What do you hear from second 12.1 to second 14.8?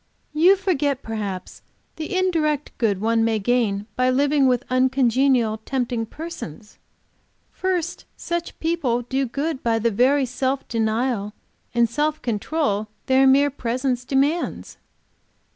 control their mere presence demands.